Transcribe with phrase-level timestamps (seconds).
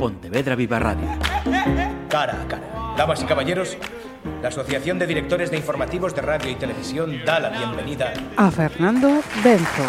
[0.00, 1.06] Pontevedra Viva Radio.
[2.08, 2.94] Cara a cara.
[2.96, 3.76] Damas y caballeros,
[4.40, 9.20] la Asociación de Directores de Informativos de Radio y Televisión da la bienvenida a Fernando
[9.44, 9.82] Benzo.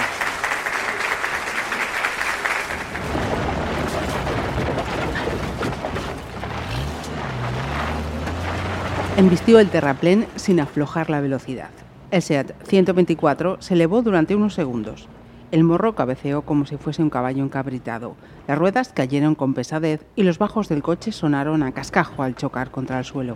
[9.16, 11.70] Embistió el terraplén sin aflojar la velocidad.
[12.12, 15.08] El SEAT 124 se elevó durante unos segundos.
[15.52, 18.16] El morro cabeceó como si fuese un caballo encabritado.
[18.48, 22.72] Las ruedas cayeron con pesadez y los bajos del coche sonaron a cascajo al chocar
[22.72, 23.36] contra el suelo.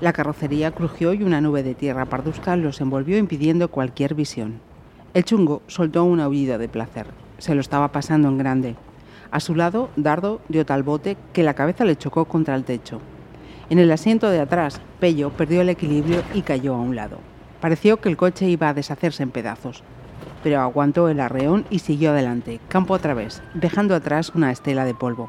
[0.00, 4.58] La carrocería crujió y una nube de tierra parduzca los envolvió impidiendo cualquier visión.
[5.14, 7.06] El chungo soltó un aullido de placer.
[7.38, 8.74] Se lo estaba pasando en grande.
[9.30, 13.00] A su lado, Dardo dio tal bote que la cabeza le chocó contra el techo.
[13.70, 17.18] En el asiento de atrás, Pello perdió el equilibrio y cayó a un lado.
[17.60, 19.84] Pareció que el coche iba a deshacerse en pedazos
[20.42, 24.94] pero aguantó el arreón y siguió adelante, campo a través, dejando atrás una estela de
[24.94, 25.28] polvo.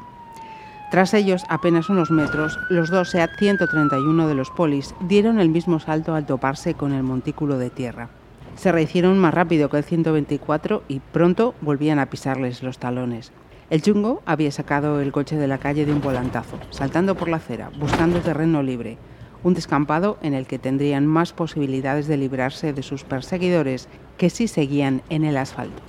[0.90, 5.80] Tras ellos, apenas unos metros, los dos SEAT 131 de los polis dieron el mismo
[5.80, 8.10] salto al toparse con el montículo de tierra.
[8.54, 13.32] Se rehicieron más rápido que el 124 y pronto volvían a pisarles los talones.
[13.70, 17.38] El chungo había sacado el coche de la calle de un volantazo, saltando por la
[17.38, 18.98] acera, buscando terreno libre,
[19.44, 24.48] un descampado en el que tendrían más posibilidades de librarse de sus perseguidores que si
[24.48, 25.80] seguían en el asfalto.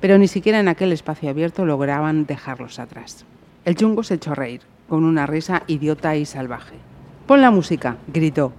[0.00, 3.26] Pero ni siquiera en aquel espacio abierto lograban dejarlos atrás.
[3.64, 6.76] El chungo se echó a reír, con una risa idiota y salvaje.
[7.26, 8.52] Pon la música, gritó.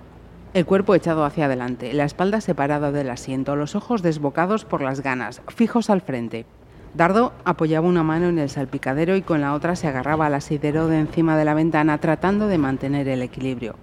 [0.54, 5.02] El cuerpo echado hacia adelante, la espalda separada del asiento, los ojos desbocados por las
[5.02, 6.46] ganas, fijos al frente.
[6.94, 10.88] Dardo apoyaba una mano en el salpicadero y con la otra se agarraba al asidero
[10.88, 13.76] de encima de la ventana tratando de mantener el equilibrio.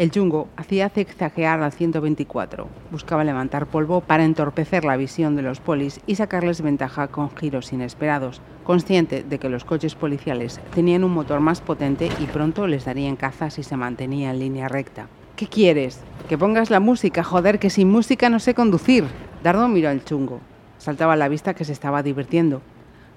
[0.00, 2.68] El chungo hacía zigzaguear al 124.
[2.90, 7.70] Buscaba levantar polvo para entorpecer la visión de los polis y sacarles ventaja con giros
[7.74, 12.86] inesperados, consciente de que los coches policiales tenían un motor más potente y pronto les
[12.86, 15.08] darían caza si se mantenía en línea recta.
[15.36, 16.00] ¿Qué quieres?
[16.30, 19.04] Que pongas la música, joder, que sin música no sé conducir.
[19.42, 20.40] Dardo miró al chungo.
[20.78, 22.62] Saltaba a la vista que se estaba divirtiendo.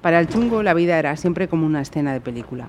[0.02, 2.68] Para el chungo la vida era siempre como una escena de película.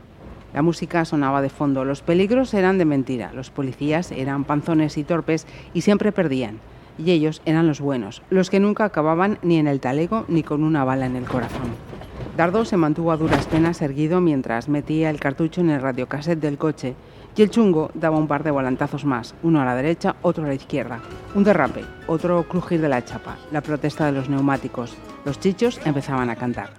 [0.55, 5.03] La música sonaba de fondo, los peligros eran de mentira, los policías eran panzones y
[5.03, 6.61] torpes y siempre perdían.
[6.97, 10.63] Y ellos eran los buenos, los que nunca acababan ni en el talego ni con
[10.63, 11.75] una bala en el corazón.
[12.37, 16.57] Dardo se mantuvo a duras penas erguido mientras metía el cartucho en el radiocassette del
[16.57, 16.95] coche
[17.37, 20.49] y el chungo daba un par de volantazos más, uno a la derecha, otro a
[20.49, 21.01] la izquierda.
[21.35, 24.97] Un derrape, otro crujir de la chapa, la protesta de los neumáticos.
[25.25, 26.71] Los chichos empezaban a cantar.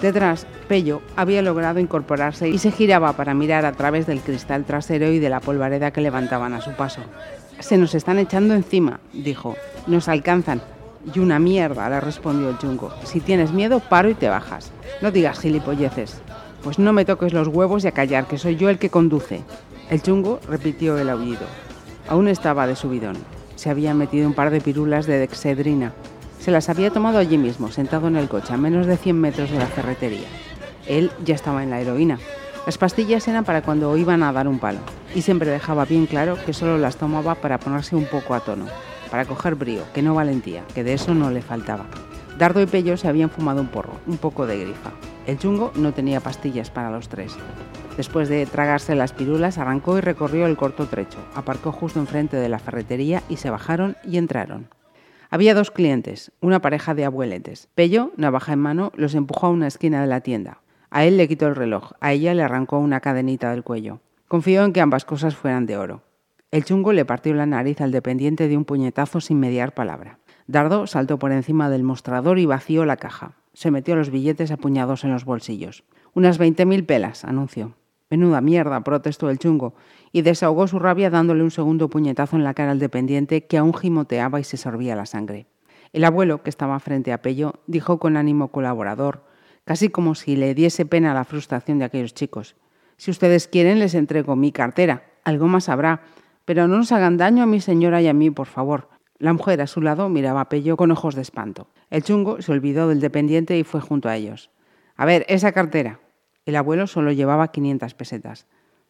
[0.00, 5.10] Detrás, Pello había logrado incorporarse y se giraba para mirar a través del cristal trasero
[5.10, 7.00] y de la polvareda que levantaban a su paso.
[7.58, 9.56] Se nos están echando encima, dijo.
[9.88, 10.62] Nos alcanzan.
[11.14, 12.92] Y una mierda, le respondió el chungo.
[13.04, 14.70] Si tienes miedo, paro y te bajas.
[15.00, 16.20] No digas gilipolleces.
[16.62, 19.42] Pues no me toques los huevos y a callar, que soy yo el que conduce.
[19.90, 21.46] El chungo repitió el aullido.
[22.08, 23.16] Aún estaba de subidón.
[23.56, 25.92] Se había metido un par de pirulas de dexedrina
[26.48, 29.50] se las había tomado allí mismo, sentado en el coche, a menos de 100 metros
[29.50, 30.28] de la ferretería.
[30.86, 32.18] Él ya estaba en la heroína.
[32.64, 34.78] Las pastillas eran para cuando iban a dar un palo,
[35.14, 38.64] y siempre dejaba bien claro que solo las tomaba para ponerse un poco a tono,
[39.10, 41.84] para coger brío, que no valentía, que de eso no le faltaba.
[42.38, 44.92] Dardo y Pello se habían fumado un porro, un poco de grifa.
[45.26, 47.36] El chungo no tenía pastillas para los tres.
[47.98, 51.18] Después de tragarse las pirulas, arrancó y recorrió el corto trecho.
[51.34, 54.70] Aparcó justo enfrente de la ferretería y se bajaron y entraron.
[55.30, 57.68] Había dos clientes, una pareja de abueletes.
[57.74, 60.62] Pello, navaja en mano, los empujó a una esquina de la tienda.
[60.90, 64.00] A él le quitó el reloj, a ella le arrancó una cadenita del cuello.
[64.26, 66.02] Confió en que ambas cosas fueran de oro.
[66.50, 70.18] El chungo le partió la nariz al dependiente de un puñetazo sin mediar palabra.
[70.46, 73.32] Dardo saltó por encima del mostrador y vació la caja.
[73.52, 75.84] Se metió los billetes apuñados en los bolsillos.
[76.14, 77.74] Unas veinte mil pelas, anunció.
[78.10, 79.74] Menuda mierda, protestó el chungo,
[80.12, 83.74] y desahogó su rabia dándole un segundo puñetazo en la cara al dependiente que aún
[83.74, 85.46] gimoteaba y se sorbía la sangre.
[85.92, 89.24] El abuelo, que estaba frente a Pello, dijo con ánimo colaborador,
[89.64, 92.56] casi como si le diese pena la frustración de aquellos chicos.
[92.96, 95.04] Si ustedes quieren, les entrego mi cartera.
[95.24, 96.02] Algo más habrá.
[96.44, 98.88] Pero no nos hagan daño a mi señora y a mí, por favor.
[99.18, 101.68] La mujer a su lado miraba a Pello con ojos de espanto.
[101.90, 104.50] El chungo se olvidó del dependiente y fue junto a ellos.
[104.96, 106.00] A ver, esa cartera.
[106.48, 108.46] El abuelo solo llevaba 500 pesetas.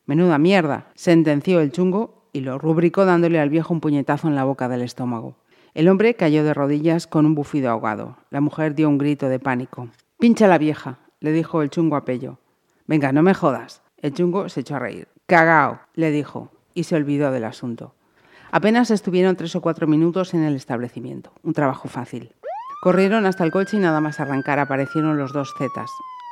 [0.06, 4.44] Menuda mierda, sentenció el chungo y lo rubricó dándole al viejo un puñetazo en la
[4.44, 5.34] boca del estómago.
[5.75, 8.16] El hombre cayó de rodillas con un bufido ahogado.
[8.31, 9.88] La mujer dio un grito de pánico.
[10.20, 12.38] Pincha la vieja, le dijo el chungo a Pello.
[12.87, 13.82] Venga, no me jodas.
[13.96, 15.08] El chungo se echó a reír.
[15.26, 17.93] Cagao, le dijo, y se olvidó del asunto.
[18.52, 21.32] Apenas estuvieron tres o cuatro minutos en el establecimiento.
[21.43, 22.37] Un trabajo fácil.
[22.84, 25.90] Corrieron hasta el coche y nada más arrancar aparecieron los dos zetas,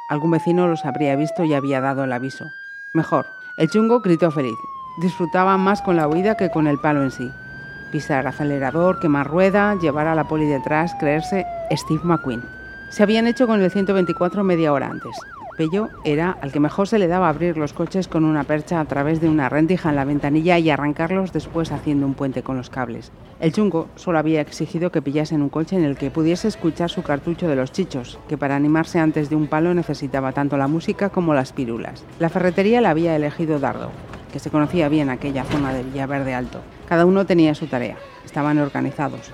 [0.09, 2.53] Algún vecino los habría visto y había dado el aviso.
[2.93, 3.27] Mejor.
[3.57, 4.59] El chungo gritó feliz.
[4.99, 7.31] Disfrutaba más con la huida que con el palo en sí.
[7.91, 12.43] Pisar acelerador, quemar rueda, llevar a la poli detrás, creerse Steve McQueen.
[12.89, 15.17] Se habían hecho con el 124 media hora antes.
[15.57, 18.85] Pello era al que mejor se le daba abrir los coches con una percha a
[18.85, 22.69] través de una rendija en la ventanilla y arrancarlos después haciendo un puente con los
[22.69, 23.11] cables.
[23.41, 27.03] El chungo solo había exigido que pillasen un coche en el que pudiese escuchar su
[27.03, 31.09] cartucho de los chichos, que para animarse antes de un palo necesitaba tanto la música
[31.09, 32.05] como las pirulas.
[32.19, 33.93] La ferretería la había elegido Dardo,
[34.33, 36.61] que se conocía bien aquella zona de Villaverde Alto.
[36.87, 39.33] Cada uno tenía su tarea, estaban organizados.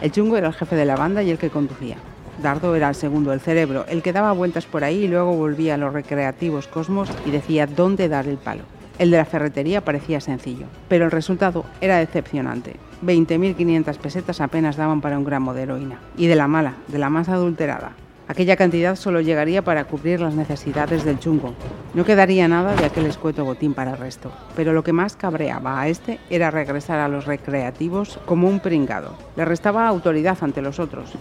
[0.00, 1.96] El chungo era el jefe de la banda y el que conducía.
[2.42, 5.74] Dardo era el segundo, el cerebro, el que daba vueltas por ahí y luego volvía
[5.74, 8.62] a los recreativos cosmos y decía dónde dar el palo.
[8.98, 12.76] El de la ferretería parecía sencillo, pero el resultado era decepcionante.
[13.04, 15.98] 20.500 pesetas apenas daban para un gramo de heroína.
[16.16, 17.92] Y de la mala, de la más adulterada.
[18.26, 21.54] Aquella cantidad solo llegaría para cubrir las necesidades del chungo.
[21.92, 24.32] No quedaría nada de aquel escueto botín para el resto.
[24.56, 29.14] Pero lo que más cabreaba a este era regresar a los recreativos como un pringado.
[29.36, 31.12] Le restaba autoridad ante los otros.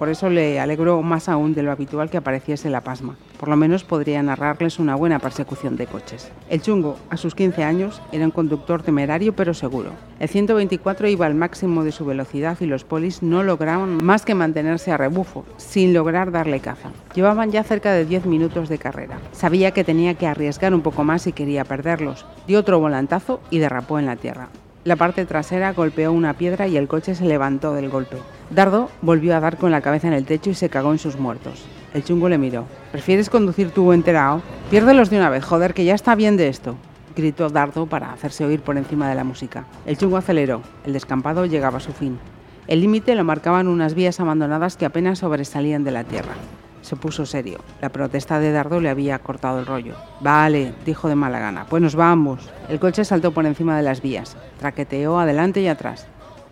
[0.00, 3.16] Por eso le alegró más aún de lo habitual que apareciese la pasma.
[3.38, 6.32] Por lo menos podría narrarles una buena persecución de coches.
[6.48, 9.90] El chungo, a sus 15 años, era un conductor temerario pero seguro.
[10.18, 14.34] El 124 iba al máximo de su velocidad y los polis no lograban más que
[14.34, 16.92] mantenerse a rebufo, sin lograr darle caza.
[17.14, 19.18] Llevaban ya cerca de 10 minutos de carrera.
[19.32, 22.24] Sabía que tenía que arriesgar un poco más si quería perderlos.
[22.46, 24.48] Dio otro volantazo y derrapó en la tierra.
[24.82, 28.16] La parte trasera golpeó una piedra y el coche se levantó del golpe.
[28.48, 31.18] Dardo volvió a dar con la cabeza en el techo y se cagó en sus
[31.18, 31.66] muertos.
[31.92, 32.64] El chungo le miró.
[32.90, 34.40] ¿Prefieres conducir tú enterado?
[34.70, 36.76] Piérdelos de una vez, joder, que ya está bien de esto.
[37.14, 39.66] Gritó Dardo para hacerse oír por encima de la música.
[39.84, 40.62] El chungo aceleró.
[40.86, 42.18] El descampado llegaba a su fin.
[42.66, 46.32] El límite lo marcaban unas vías abandonadas que apenas sobresalían de la tierra.
[46.82, 47.58] Se puso serio.
[47.80, 49.94] La protesta de Dardo le había cortado el rollo.
[50.20, 51.66] Vale, dijo de mala gana.
[51.68, 52.48] Pues nos vamos.
[52.68, 54.36] El coche saltó por encima de las vías.
[54.58, 56.06] Traqueteó adelante y atrás.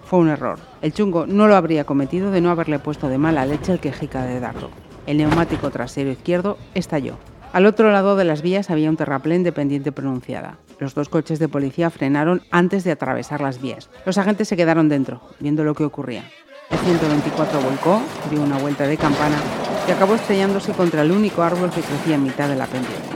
[0.05, 0.59] Fue un error.
[0.81, 4.25] El chungo no lo habría cometido de no haberle puesto de mala leche el quejica
[4.25, 4.71] de Dardo.
[5.07, 7.17] El neumático trasero izquierdo estalló.
[7.53, 10.59] Al otro lado de las vías había un terraplén de pendiente pronunciada.
[10.79, 13.89] Los dos coches de policía frenaron antes de atravesar las vías.
[14.05, 16.25] Los agentes se quedaron dentro, viendo lo que ocurría.
[16.71, 19.37] El 124 volcó, dio una vuelta de campana
[19.89, 23.09] y acabó estrellándose contra el único árbol que crecía en mitad de la pendiente.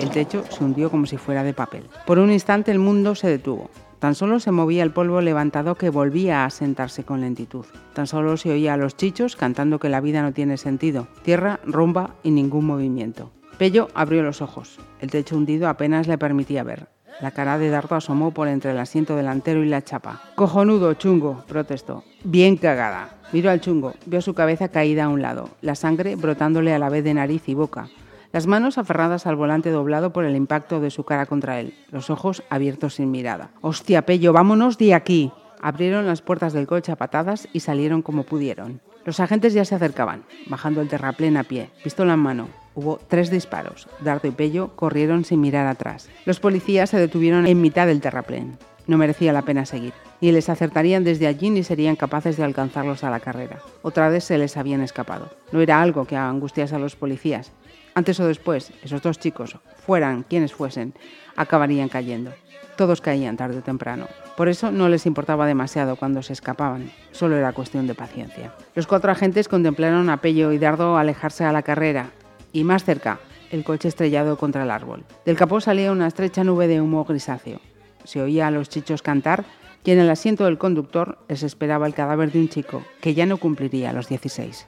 [0.00, 1.88] El techo se hundió como si fuera de papel.
[2.06, 3.68] Por un instante el mundo se detuvo.
[3.98, 7.66] Tan solo se movía el polvo levantado que volvía a sentarse con lentitud.
[7.94, 11.08] Tan solo se oía a los chichos cantando que la vida no tiene sentido.
[11.22, 13.32] Tierra, rumba y ningún movimiento.
[13.58, 14.78] Pello abrió los ojos.
[15.00, 16.88] El techo hundido apenas le permitía ver.
[17.20, 20.22] La cara de Dardo asomó por entre el asiento delantero y la chapa.
[20.36, 22.04] Cojonudo, chungo, protestó.
[22.24, 23.16] Bien cagada.
[23.32, 26.88] Miró al chungo, vio su cabeza caída a un lado, la sangre brotándole a la
[26.88, 27.88] vez de nariz y boca,
[28.32, 32.10] las manos aferradas al volante doblado por el impacto de su cara contra él, los
[32.10, 33.50] ojos abiertos sin mirada.
[33.60, 35.32] ¡Hostia, Pello, vámonos de aquí!
[35.62, 38.80] Abrieron las puertas del coche a patadas y salieron como pudieron.
[39.04, 42.59] Los agentes ya se acercaban, bajando el terraplén a pie, pistola en mano.
[42.80, 43.88] Hubo tres disparos.
[44.00, 46.08] Dardo y Pello corrieron sin mirar atrás.
[46.24, 48.56] Los policías se detuvieron en mitad del terraplén.
[48.86, 49.92] No merecía la pena seguir.
[50.22, 53.58] Ni les acertarían desde allí ni serían capaces de alcanzarlos a la carrera.
[53.82, 55.28] Otra vez se les habían escapado.
[55.52, 57.52] No era algo que angustiase a los policías.
[57.94, 60.94] Antes o después, esos dos chicos, fueran quienes fuesen,
[61.36, 62.32] acabarían cayendo.
[62.76, 64.06] Todos caían tarde o temprano.
[64.38, 68.54] Por eso no les importaba demasiado cuando se escapaban, solo era cuestión de paciencia.
[68.74, 72.12] Los cuatro agentes contemplaron a Pello y Dardo alejarse a la carrera,
[72.52, 75.04] y más cerca, el coche estrellado contra el árbol.
[75.24, 77.60] Del capó salía una estrecha nube de humo grisáceo.
[78.04, 79.44] Se oía a los chichos cantar
[79.84, 83.26] y en el asiento del conductor les esperaba el cadáver de un chico que ya
[83.26, 84.66] no cumpliría los 16.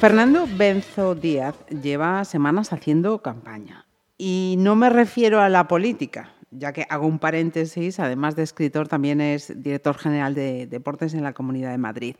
[0.00, 3.86] Fernando Benzo Díaz lleva semanas haciendo campaña.
[4.16, 8.88] Y no me refiero a la política, ya que hago un paréntesis, además de escritor,
[8.88, 12.16] también es director general de deportes en la Comunidad de Madrid.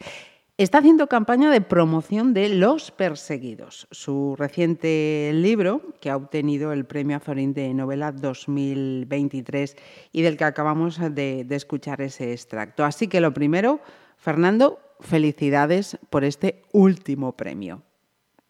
[0.59, 6.85] Está haciendo campaña de promoción de Los Perseguidos, su reciente libro que ha obtenido el
[6.85, 9.77] Premio Azorín de Novela 2023
[10.11, 12.85] y del que acabamos de, de escuchar ese extracto.
[12.85, 13.81] Así que lo primero,
[14.17, 17.83] Fernando, felicidades por este último premio.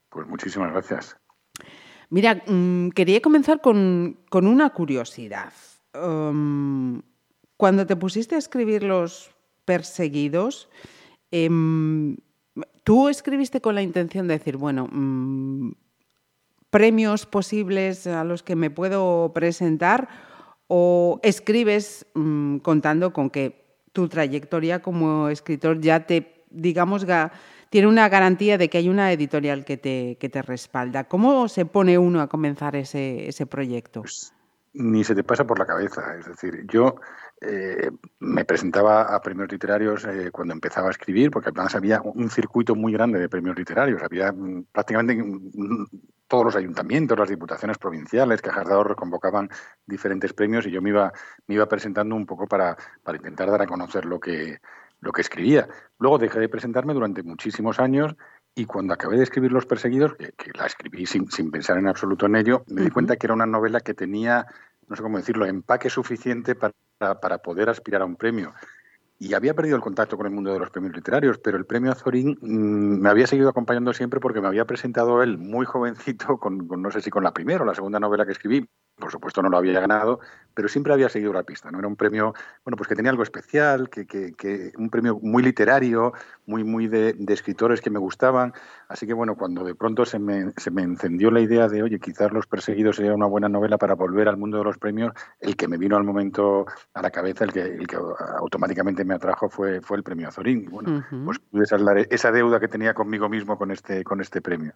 [0.09, 1.18] Pues muchísimas gracias.
[2.11, 5.53] Mira, mm, quería comenzar con, una curiosidad.
[5.95, 7.03] Um,
[7.57, 9.31] cuando te pusiste a escribir Los
[9.65, 10.69] Perseguidos,
[11.31, 12.17] em,
[12.85, 15.73] tú escribiste con la intención de decir, bueno, mm,
[16.71, 20.09] premios posibles a los que me puedo presentar
[20.67, 27.07] o escribes mm, contando con que tu trayectoria como escritor ya te digamos,
[27.71, 31.05] tiene una garantía de que hay una editorial que te, que te respalda.
[31.05, 34.03] ¿Cómo se pone uno a comenzar ese, ese proyecto?
[34.03, 34.33] Pues,
[34.75, 36.17] ni se te pasa por la cabeza.
[36.19, 36.97] Es decir, yo
[37.41, 42.31] eh, me presentaba a premios literarios eh, cuando empezaba a escribir, porque además había un
[42.31, 44.03] circuito muy grande de premios literarios.
[44.03, 45.87] Había mm, prácticamente mm,
[46.29, 49.49] todos los ayuntamientos, las diputaciones provinciales, cajas de ahorro convocaban
[49.87, 51.13] diferentes premios y yo me iba,
[51.47, 54.59] me iba presentando un poco para, para intentar dar a conocer lo que,
[55.01, 55.69] lo que escribía.
[55.99, 58.17] Luego dejé de presentarme durante muchísimos años
[58.55, 62.27] y cuando acabé de escribir Los Perseguidos, que, la escribí sin, sin, pensar en absoluto
[62.27, 64.47] en ello, me di cuenta que era una novela que tenía,
[64.89, 66.75] no sé cómo decirlo, empaque suficiente para,
[67.21, 68.53] para poder aspirar a un premio.
[69.21, 71.91] Y había perdido el contacto con el mundo de los premios literarios, pero el premio
[71.91, 76.69] Azorín mm, me había seguido acompañando siempre porque me había presentado él muy jovencito, con,
[76.69, 79.49] no sé si con la primera o la segunda novela que escribí, por supuesto no
[79.49, 80.21] lo había ganado,
[80.59, 81.79] pero siempre había seguido la pista, ¿no?
[81.79, 82.35] Era un premio,
[82.65, 86.13] bueno, pues que tenía algo especial, que, que, un premio muy literario,
[86.47, 88.53] muy, muy de, escritores que me gustaban,
[88.89, 92.01] así que bueno, cuando de pronto se me, se me encendió la idea de, oye,
[92.01, 95.55] quizás Los Perseguidos sería una buena novela para volver al mundo de los premios, el
[95.55, 97.97] que me vino al momento a la cabeza, el que, el que
[98.41, 100.69] automáticamente me atrajo fue, fue el premio Azorín.
[100.69, 104.73] Bueno, pues pude saldar esa deuda que tenía conmigo mismo con este, con este premio.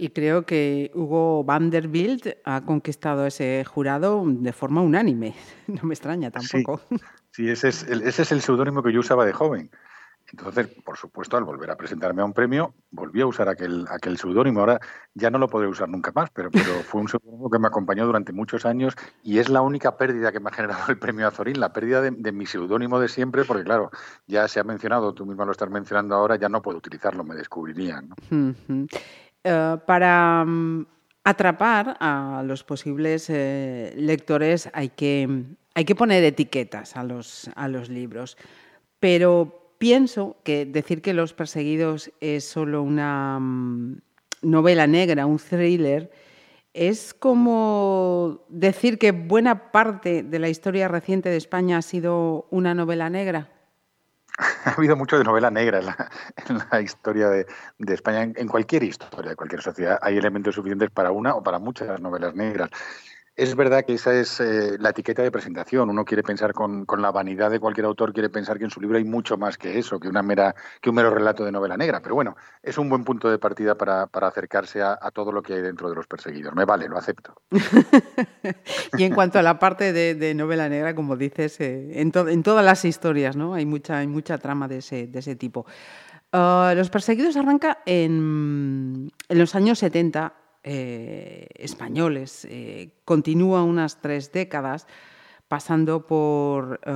[0.00, 5.07] Y creo que Hugo Vanderbilt ha conquistado ese jurado de forma unánime.
[5.66, 6.80] No me extraña tampoco.
[7.30, 9.70] Sí, ese es el, ese es el seudónimo que yo usaba de joven.
[10.32, 14.18] Entonces, por supuesto, al volver a presentarme a un premio, volví a usar aquel, aquel
[14.18, 14.60] seudónimo.
[14.60, 14.80] Ahora
[15.14, 18.04] ya no lo podré usar nunca más, pero, pero fue un seudónimo que me acompañó
[18.06, 21.60] durante muchos años y es la única pérdida que me ha generado el premio Azorín,
[21.60, 23.90] la pérdida de, mi seudónimo de siempre, porque claro,
[24.26, 27.34] ya se ha mencionado, tú misma lo estás mencionando ahora, ya no puedo utilizarlo, me
[27.34, 28.10] descubrirían.
[29.44, 30.86] Eh, para mm,
[31.28, 35.44] atrapar a los posibles eh, lectores hay que,
[35.74, 38.36] hay que poner etiquetas a los, a los libros,
[39.00, 44.00] pero pienso que decir que Los Perseguidos es solo una mm,
[44.42, 46.10] novela negra, un thriller,
[46.72, 52.74] es como decir que buena parte de la historia reciente de España ha sido una
[52.74, 53.50] novela negra.
[54.64, 57.46] Ha habido mucho de novela negra en la, historia de,
[57.88, 59.98] España, en, cualquier historia de cualquier sociedad.
[60.02, 62.70] Hay elementos suficientes para una o para muchas novelas negras.
[63.38, 65.88] Es verdad que esa es eh, la etiqueta de presentación.
[65.88, 68.98] Uno quiere pensar con, la vanidad de cualquier autor, quiere pensar que en su libro
[68.98, 72.02] hay mucho más que eso, que una mera, que un mero relato de novela negra.
[72.02, 75.62] Pero bueno, es un buen punto de partida para, acercarse a, todo lo que hay
[75.62, 76.52] dentro de los perseguidos.
[76.56, 77.40] Me vale, lo acepto.
[78.98, 82.64] y en cuanto a la parte de, novela negra, como dices, eh, en, en, todas
[82.64, 83.54] las historias, ¿no?
[83.54, 85.64] Hay mucha, hay mucha trama de ese, de ese tipo.
[86.32, 92.44] Ah, los perseguidos arranca en, en los años 70 eh, españoles.
[92.50, 94.88] Eh, continúa unas tres décadas
[95.46, 96.92] pasando por eh,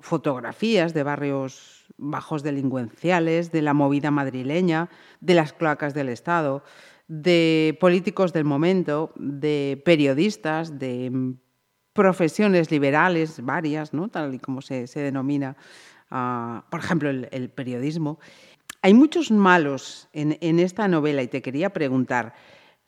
[0.00, 6.64] fotografías de barrios bajos delincuenciales, de la movida madrileña, de las cloacas del Estado,
[7.06, 11.34] de políticos del momento, de periodistas, de
[11.92, 14.08] profesiones liberales varias, ¿no?
[14.08, 15.56] tal y como se, denomina,
[16.10, 18.18] ah, por ejemplo, el, periodismo.
[18.82, 22.34] Hay muchos malos en esta novela y te quería preguntar,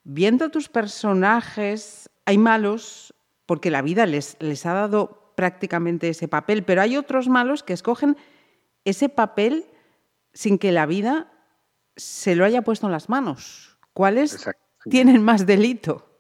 [0.05, 3.15] viendo tus personajes, hay malos
[3.47, 7.73] porque la vida les, les ha dado prácticamente ese papel, pero hay otros malos que
[7.73, 8.17] escogen
[8.85, 9.67] ese papel
[10.33, 11.33] sin que la vida
[11.97, 13.79] se lo haya puesto en las manos.
[13.93, 14.49] ¿Cuáles
[14.89, 16.12] tienen más delito?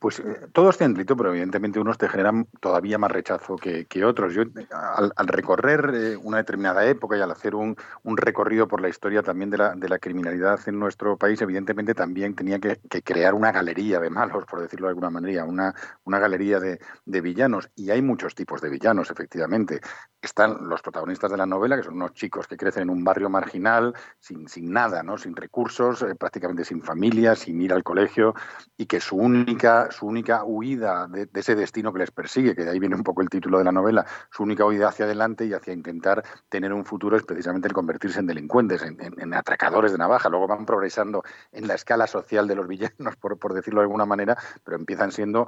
[0.00, 4.32] Pues eh, todos tienen delito, pero evidentemente unos te generan todavía más rechazo que, otros.
[4.32, 9.22] Yo, al, recorrer eh, una determinada época y al hacer un, recorrido por la historia
[9.22, 13.50] también de la, de la, criminalidad en nuestro país, evidentemente también tenía que, crear una
[13.50, 15.74] galería de malos, por decirlo de alguna manera, una,
[16.04, 16.78] una galería de,
[17.20, 17.68] villanos.
[17.74, 19.80] Y hay muchos tipos de villanos, efectivamente.
[20.22, 23.28] Están los protagonistas de la novela, que son unos chicos que crecen en un barrio
[23.30, 25.18] marginal, sin, sin nada, ¿no?
[25.18, 28.34] sin recursos, eh, prácticamente sin familia, sin ir al colegio,
[28.76, 32.70] y que su única su única huida de, ese destino que les persigue, que de
[32.70, 35.52] ahí viene un poco el título de la novela, su única huida hacia adelante y
[35.52, 40.28] hacia intentar tener un futuro es precisamente el convertirse en delincuentes, en, atracadores de navaja.
[40.28, 44.36] Luego van progresando en la escala social de los villanos, por, decirlo de alguna manera,
[44.64, 45.46] pero empiezan siendo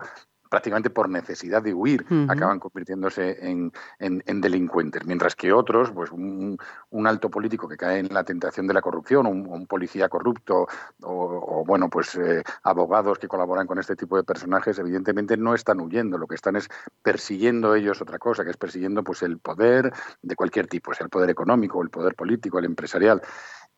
[0.51, 3.73] prácticamente por necesidad de huir, acaban convirtiéndose en,
[4.41, 6.59] delincuentes, mientras que otros, pues un,
[7.07, 10.67] alto político que cae en la tentación de la corrupción, un, un policía corrupto
[11.03, 15.81] o, bueno, pues eh, abogados que colaboran con este tipo de personajes, evidentemente no están
[15.81, 16.69] huyendo, lo que están es
[17.03, 21.11] persiguiendo ellos otra cosa, que es persiguiendo pues el poder de cualquier tipo, sea el
[21.11, 23.23] poder económico, el poder político, el empresarial.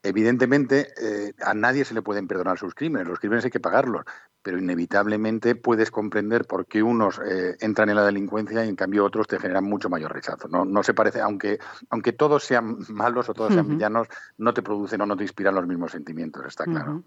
[0.04, 4.04] Evidentemente, eh, a nadie se le pueden perdonar sus crímenes, los crímenes hay que pagarlos,
[4.42, 9.04] pero inevitablemente puedes comprender por qué unos eh, entran en la delincuencia y en cambio
[9.04, 10.48] otros te generan mucho mayor rechazo.
[10.48, 14.62] No, no se parece, aunque, aunque todos sean malos o todos sean villanos, no te
[14.62, 17.04] producen o no te inspiran los mismos sentimientos, está claro.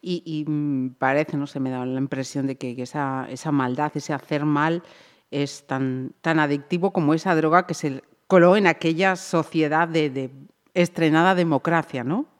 [0.00, 4.12] y, mm, parece, no se me da la impresión de que esa, esa maldad, ese
[4.12, 4.84] hacer mal,
[5.32, 10.30] es tan, tan adictivo como esa droga que se coló en aquella sociedad de, de
[10.74, 12.35] estrenada democracia, ¿no?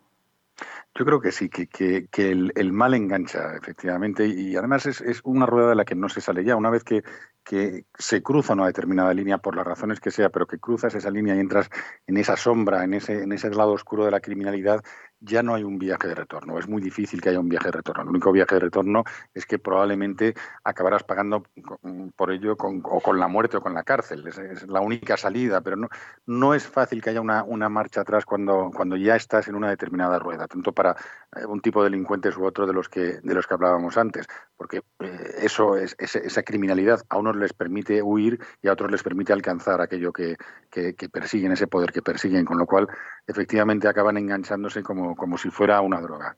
[0.98, 5.44] Yo creo que sí, que, que, el, mal engancha, efectivamente, y además es, es, una
[5.44, 6.56] rueda de la que no se sale ya.
[6.56, 7.02] Una vez que,
[7.46, 11.10] que se cruza una determinada línea, por las razones que sea, pero que cruzas esa
[11.10, 11.70] línea y entras
[12.08, 14.82] en esa sombra, en ese, en ese lado oscuro de la criminalidad,
[15.20, 16.58] ya no hay un viaje de retorno.
[16.58, 18.02] Es muy difícil que haya un viaje de retorno.
[18.02, 20.34] El único viaje de retorno es que probablemente
[20.64, 21.44] acabarás pagando
[22.16, 24.26] por ello con, o con la muerte o con la cárcel.
[24.26, 25.88] Es, la única salida, pero no,
[26.26, 29.70] no es fácil que haya una, una, marcha atrás cuando, cuando ya estás en una
[29.70, 30.96] determinada rueda, tanto para
[31.36, 34.26] eh, un tipo de delincuentes u otro de los que, de los que hablábamos antes,
[34.56, 39.02] porque eh, eso es, esa criminalidad a unos les permite huir y a otros les
[39.02, 40.36] permite alcanzar aquello que,
[40.70, 42.88] que, que persiguen, ese poder que persiguen, con lo cual
[43.26, 46.36] efectivamente acaban enganchándose como como, si fuera una droga.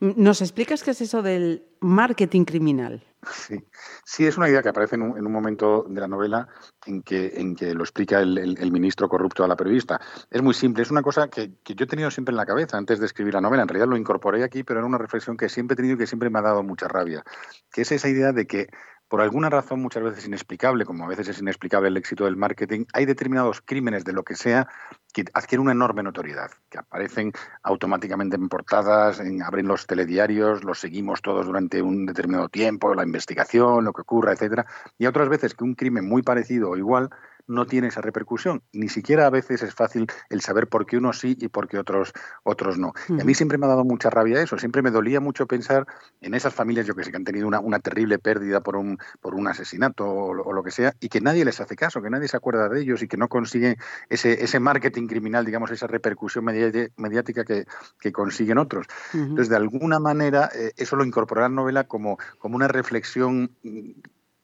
[0.00, 3.04] ¿Nos explicas qué es eso del marketing criminal?
[3.30, 3.58] Sí,
[4.04, 6.46] sí es una idea que aparece en un, momento de la novela
[6.86, 10.00] en que, en que lo explica el, ministro corrupto a la periodista.
[10.30, 12.78] Es muy simple, es una cosa que, que, yo he tenido siempre en la cabeza
[12.78, 13.62] antes de escribir la novela.
[13.62, 16.06] En realidad lo incorporé aquí, pero era una reflexión que siempre he tenido y que
[16.06, 17.24] siempre me ha dado mucha rabia,
[17.72, 18.68] que es esa idea de que
[19.08, 22.84] por alguna razón muchas veces inexplicable, como a veces es inexplicable el éxito del marketing,
[22.92, 24.68] hay determinados crímenes de lo que sea
[25.12, 30.78] que adquieren una enorme notoriedad, que aparecen automáticamente en portadas, en, abren los telediarios, los
[30.78, 34.66] seguimos todos durante un determinado tiempo, la investigación, lo que ocurra, etcétera,
[34.98, 37.10] y otras veces que un crimen muy parecido o igual
[37.48, 38.62] no tiene esa repercusión.
[38.72, 41.78] Ni siquiera a veces es fácil el saber por qué unos sí y por qué
[41.78, 42.12] otros,
[42.44, 42.92] otros no.
[43.08, 45.86] Y a mí siempre me ha dado mucha rabia eso, siempre me dolía mucho pensar
[46.20, 48.98] en esas familias, yo que sé, que han tenido una, una terrible pérdida por un,
[49.20, 52.28] por un asesinato o, lo que sea, y que nadie les hace caso, que nadie
[52.28, 53.76] se acuerda de ellos y que no consiguen
[54.08, 57.66] ese, ese marketing criminal, digamos, esa repercusión mediática que,
[58.00, 58.86] que consiguen otros.
[59.12, 61.04] Entonces, de alguna manera, eh, eso lo
[61.36, 63.50] la novela como, como una reflexión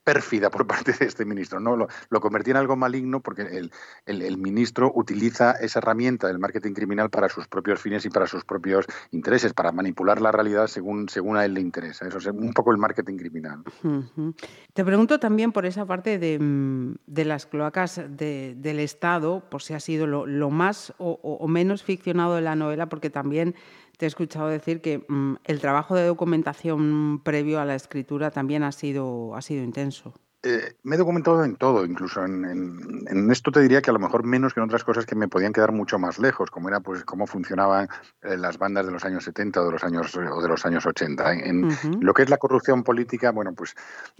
[0.04, 1.58] pérfida por parte de este ministro.
[1.58, 1.76] ¿no?
[1.76, 3.42] Lo, lo convertía en algo maligno porque
[4.06, 8.44] el, ministro utiliza esa herramienta del marketing criminal para sus propios fines y para sus
[8.44, 12.06] propios intereses, para manipular la realidad según, según a él le interesa.
[12.06, 13.62] Eso es un poco el marketing criminal.
[14.72, 19.62] Te pregunto también por esa parte de, mm, de las cloacas de, del Estado, por
[19.62, 23.54] si ha sido lo, más o menos ficcionado de la novela, porque también
[23.96, 28.62] te he escuchado decir que mm, el trabajo de documentación previo a la escritura también
[28.62, 30.14] ha sido, ha sido intenso.
[30.46, 34.24] Eh, me he documentado en todo, incluso en, esto te diría que a lo mejor
[34.24, 37.02] menos que en otras cosas que me podían quedar mucho más lejos, como era pues
[37.04, 37.88] cómo funcionaban
[38.22, 40.84] eh, las bandas de los años 70 o de los años o de los años
[40.84, 41.32] 80.
[41.32, 41.68] En
[42.00, 43.74] lo que es la corrupción política, bueno, pues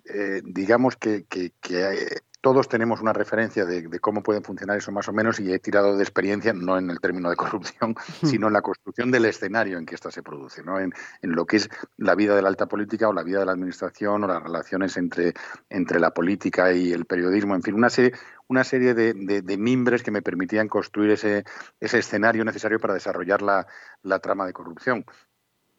[0.07, 5.09] eh, digamos que, que, que todos tenemos una referencia de, cómo pueden funcionar eso más
[5.09, 8.53] o menos y he tirado de experiencia, no en el término de corrupción, sino en
[8.53, 10.79] la construcción del escenario en que ésta se produce, ¿no?
[10.79, 13.53] en, lo que es la vida de la alta política o la vida de la
[13.53, 15.33] administración o las relaciones entre,
[15.71, 18.13] entre la política y el periodismo, en fin, una serie,
[18.47, 21.45] una serie de, de, mimbres que me permitían construir ese,
[21.81, 23.67] ese escenario necesario para desarrollar la,
[24.03, 25.07] la trama de corrupción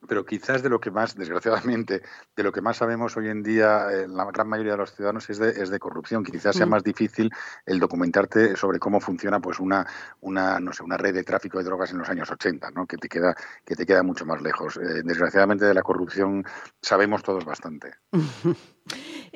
[0.07, 2.01] pero quizás de lo que más, desgraciadamente,
[2.35, 5.29] de lo que más sabemos hoy en día, eh, la gran mayoría de los ciudadanos
[5.29, 6.23] es de, es de corrupción.
[6.23, 6.69] Quizás sea mm.
[6.69, 7.31] más difícil
[7.65, 9.85] el documentarte sobre cómo funciona pues una,
[10.21, 12.85] una, no sé, una red de tráfico de drogas en los años 80, ¿no?
[12.85, 14.77] que, te queda, que te queda mucho más lejos.
[14.77, 16.45] Eh, desgraciadamente de la corrupción
[16.81, 17.93] sabemos todos bastante.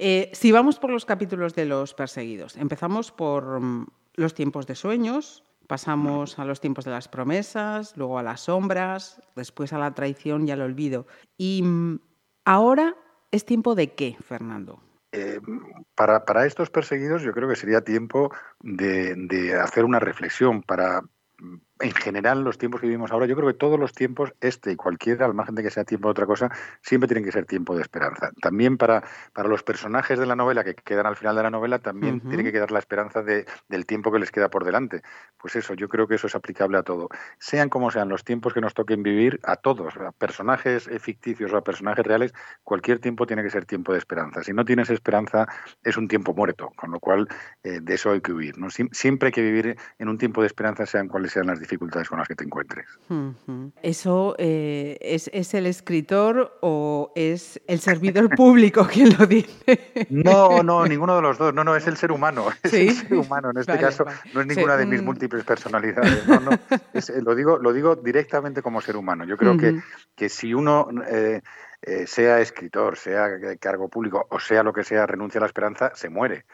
[0.01, 4.75] Eh, si vamos por los capítulos de los perseguidos, empezamos por mm, los tiempos de
[4.75, 9.93] sueños, Pasamos a los tiempos de las promesas, luego a las sombras, después a la
[9.93, 11.05] traición y al olvido.
[11.37, 11.99] Y mm,
[12.43, 12.95] ahora
[13.29, 14.81] es tiempo de qué, Fernando?
[15.11, 15.39] Eh,
[15.93, 21.03] para, para, estos perseguidos yo creo que sería tiempo de, de hacer una reflexión para
[21.79, 24.75] en general los tiempos que vivimos ahora, yo creo que todos los tiempos, este y
[24.75, 27.75] cualquiera, al margen de que sea tiempo de otra cosa, siempre tienen que ser tiempo
[27.75, 28.31] de esperanza.
[28.41, 31.79] También para, para los personajes de la novela que quedan al final de la novela,
[31.79, 35.01] también tiene que quedar la esperanza de, del tiempo que les queda por delante.
[35.37, 37.07] Pues eso, yo creo que eso es aplicable a todo.
[37.37, 41.57] Sean como sean los tiempos que nos toquen vivir, a todos, a personajes ficticios o
[41.57, 44.43] a personajes reales, cualquier tiempo tiene que ser tiempo de esperanza.
[44.43, 45.47] Si no tienes esperanza,
[45.83, 47.27] es un tiempo muerto, con lo cual
[47.63, 48.57] eh, de eso hay que huir.
[48.57, 48.67] ¿no?
[48.69, 52.19] siempre hay que vivir en un tiempo de esperanza, sean cuales sean las dificultades con
[52.19, 52.85] las que te encuentres.
[53.81, 60.07] ¿Eso eh, es, el escritor o es el servidor público quien lo dice?
[60.09, 61.53] No, no, ninguno de los dos.
[61.53, 62.47] No, no, es el ser humano.
[62.63, 63.51] Es el ser humano.
[63.51, 66.27] En este caso, no es ninguna de mis múltiples personalidades.
[66.27, 66.51] No, no.
[67.23, 69.25] lo, digo, lo digo directamente como ser humano.
[69.25, 69.81] Yo creo que,
[70.15, 70.89] que si uno.
[71.07, 71.41] Eh,
[71.81, 75.91] eh, sea escritor, sea cargo público o sea lo que sea, renuncia a la esperanza,
[75.95, 76.45] se muere.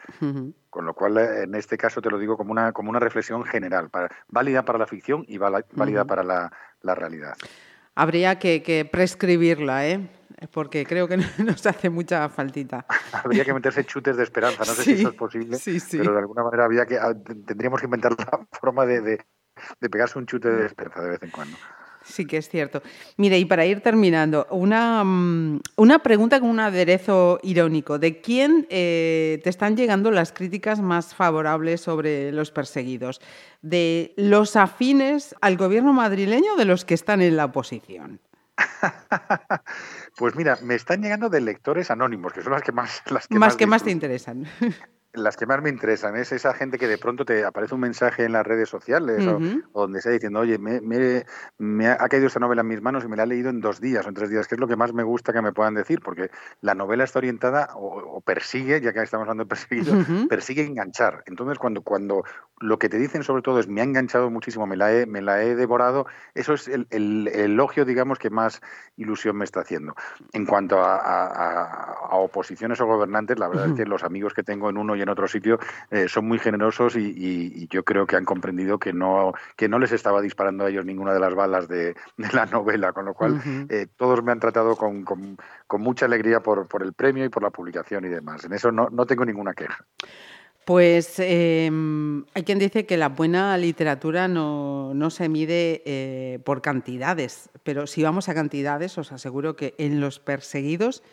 [0.70, 3.44] Con lo cual, eh, en este caso te lo digo como una, como una reflexión
[3.44, 3.90] general,
[4.28, 7.34] válida para la ficción y válida para la, realidad.
[7.96, 10.08] Habría que, prescribirla, ¿eh?
[10.52, 12.86] porque creo que nos hace mucha faltita.
[13.12, 15.58] Habría que meterse chutes de esperanza, no sé si eso es posible,
[15.90, 17.14] pero de alguna manera había que, ah,
[17.46, 21.30] tendríamos que inventar la forma de, de pegarse un chute de esperanza de vez en
[21.30, 21.56] cuando.
[22.08, 22.82] Sí que es cierto.
[23.16, 27.98] Mire, y para ir terminando, una, mm, una pregunta con un aderezo irónico.
[27.98, 33.20] ¿De quién eh, te están llegando las críticas más favorables sobre los perseguidos?
[33.60, 38.20] ¿De los afines al gobierno madrileño o de los que están en la oposición?
[40.16, 43.02] pues mira, me están llegando de lectores anónimos, que son las que más...
[43.06, 44.46] Las que más, que más te interesan.
[45.16, 48.24] las que más me interesan es esa gente que de pronto te aparece un mensaje
[48.24, 50.80] en las redes sociales o, donde está diciendo, oye, me,
[51.58, 53.80] me, ha caído esta novela en mis manos y me la he leído en dos
[53.80, 55.74] días o en tres días, que es lo que más me gusta que me puedan
[55.74, 59.94] decir, porque la novela está orientada o, persigue, ya que estamos hablando de perseguido,
[60.28, 61.22] persigue enganchar.
[61.26, 62.24] Entonces, cuando, cuando
[62.60, 65.20] lo que te dicen sobre todo es me ha enganchado muchísimo, me la he, me
[65.20, 66.86] la he devorado, eso es el,
[67.28, 68.62] elogio, digamos, que más
[68.96, 69.94] ilusión me está haciendo.
[70.32, 74.78] En cuanto a, oposiciones o gobernantes, la verdad es que los amigos que tengo en
[74.78, 75.58] uno y en otro sitio
[75.90, 79.92] eh, son muy generosos y, yo creo que han comprendido que no, que no les
[79.92, 81.94] estaba disparando a ellos ninguna de las balas de,
[82.32, 85.36] la novela, con lo cual eh, todos me han tratado con, con,
[85.80, 88.44] mucha alegría por, por, el premio y por la publicación y demás.
[88.44, 89.84] En eso no, no tengo ninguna queja.
[90.66, 96.60] Pues em, hay quien dice que la buena literatura no, no se mide eh, por
[96.60, 101.04] cantidades, pero si vamos a cantidades, os aseguro que en los perseguidos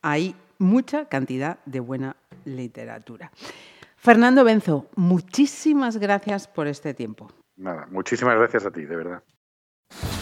[0.00, 3.30] hay mucha cantidad de buena literatura.
[3.98, 7.30] Fernando Benzo, muchísimas gracias por este tiempo.
[7.56, 9.22] Nada, muchísimas gracias a ti, de verdad.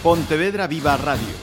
[0.03, 1.37] Pontevedra Viva Radio.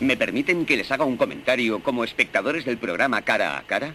[0.00, 3.94] ¿Me permiten que les haga un comentario como espectadores del programa Cara a Cara?